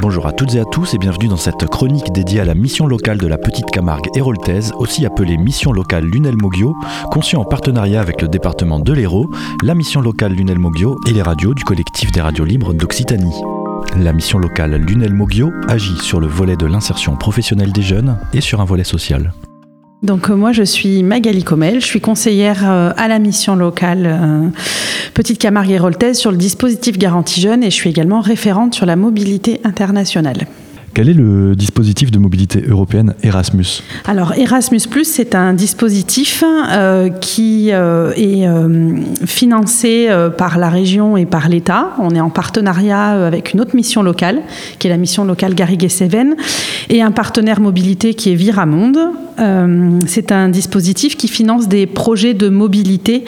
[0.00, 2.86] Bonjour à toutes et à tous et bienvenue dans cette chronique dédiée à la mission
[2.86, 6.74] locale de la Petite Camargue héroltaise, aussi appelée mission locale Lunel Moggio,
[7.10, 9.30] conçue en partenariat avec le département de l'Hérault,
[9.62, 13.34] la mission locale Lunel Moggio et les radios du collectif des radios libres d'Occitanie.
[13.96, 18.40] La mission locale Lunel Moggio agit sur le volet de l'insertion professionnelle des jeunes et
[18.40, 19.32] sur un volet social.
[20.02, 24.06] Donc euh, moi je suis Magali Comel, je suis conseillère euh, à la mission locale
[24.06, 24.48] euh,
[25.12, 28.94] Petite Camargue et sur le dispositif Garantie Jeunes et je suis également référente sur la
[28.94, 30.46] mobilité internationale.
[30.94, 37.70] Quel est le dispositif de mobilité européenne Erasmus Alors Erasmus⁇ c'est un dispositif euh, qui
[37.72, 41.90] euh, est euh, financé par la région et par l'État.
[41.98, 44.40] On est en partenariat avec une autre mission locale,
[44.78, 46.36] qui est la mission locale Garrigues-Cévennes,
[46.88, 48.98] et un partenaire mobilité qui est Viramonde.
[50.06, 53.24] c'est un dispositif qui finance des projets de mobilité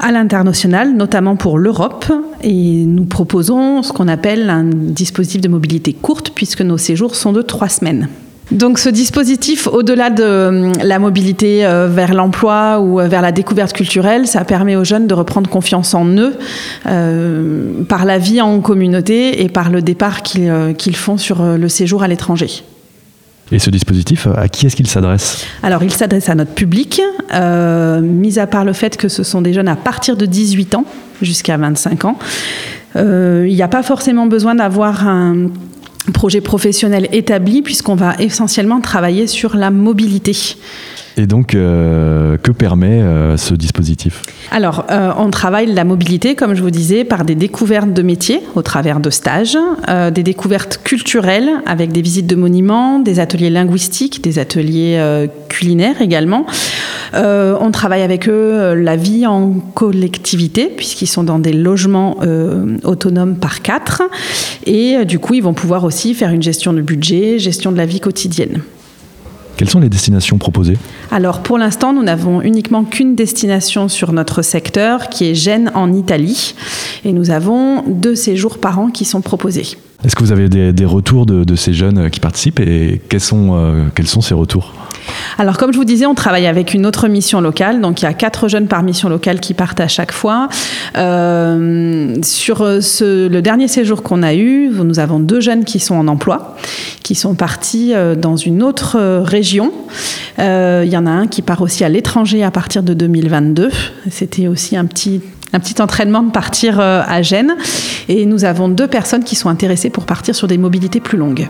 [0.00, 2.06] à l'international, notamment pour l'Europe.
[2.42, 7.32] Et nous proposons ce qu'on appelle un dispositif de mobilité courte, puisque nos séjours sont
[7.32, 8.08] de trois semaines.
[8.50, 13.30] Donc ce dispositif, au-delà de euh, la mobilité euh, vers l'emploi ou euh, vers la
[13.30, 16.34] découverte culturelle, ça permet aux jeunes de reprendre confiance en eux
[17.88, 22.08] par la vie en communauté et par le départ qu'ils font sur le séjour à
[22.08, 22.62] l'étranger.
[23.50, 25.44] Et ce dispositif, à qui est-ce qu'il s'adresse?
[25.62, 27.00] Alors, il s'adresse à notre public,
[27.32, 30.84] mis à part le fait que ce sont des jeunes à partir de 18 ans
[31.22, 32.18] jusqu'à 25 ans.
[32.94, 35.48] Il n'y a pas forcément besoin d'avoir un
[36.12, 40.36] projet professionnel établi puisqu'on va essentiellement travailler sur la mobilité.
[41.18, 44.22] Et donc, euh, que permet euh, ce dispositif?
[44.52, 48.40] Alors, euh, on travaille la mobilité, comme je vous disais, par des découvertes de métiers
[48.54, 49.58] au travers de stages,
[50.14, 56.46] des découvertes culturelles avec des visites de monuments, des ateliers linguistiques, des ateliers culinaires également.
[57.14, 62.18] On travaille avec eux la vie en collectivité, puisqu'ils sont dans des logements
[62.84, 64.02] autonomes par quatre.
[64.66, 67.86] Et du coup, ils vont pouvoir aussi faire une gestion de budget, gestion de la
[67.86, 68.62] vie quotidienne.
[69.56, 70.76] Quelles sont les destinations proposées?
[71.10, 75.92] Alors pour l'instant, nous n'avons uniquement qu'une destination sur notre secteur qui est Gênes en
[75.92, 76.54] Italie
[77.04, 79.76] et nous avons deux séjours par an qui sont proposés.
[80.04, 83.84] Est-ce que vous avez des, retours de, ces jeunes qui participent et quels sont, euh,
[83.94, 84.72] quels sont ces retours?
[85.38, 87.80] Alors, comme je vous disais, on travaille avec une autre mission locale.
[87.80, 90.48] Donc, il y a quatre jeunes par mission locale qui partent à chaque fois.
[90.96, 96.08] Euh, sur le dernier séjour qu'on a eu, nous avons deux jeunes qui sont en
[96.08, 96.56] emploi,
[97.02, 99.72] qui sont partis euh, dans une autre euh, région.
[100.38, 103.70] il y en a un qui part aussi à l'étranger à partir de 2022.
[104.10, 105.20] C'était aussi un petit
[105.52, 107.56] un petit entraînement de partir à Gênes.
[108.08, 111.48] Et nous avons deux personnes qui sont intéressées pour partir sur des mobilités plus longues.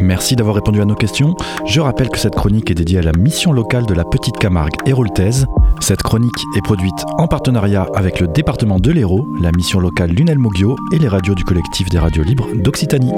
[0.00, 1.34] Merci d'avoir répondu à nos questions.
[1.66, 4.74] Je rappelle que cette chronique est dédiée à la mission locale de la Petite Camargue
[4.86, 5.46] héroltaise.
[5.80, 10.38] Cette chronique est produite en partenariat avec le département de l'Hérault, la mission locale Lunel
[10.38, 13.12] Moggio et les radios du collectif des radios libres d'Occitanie.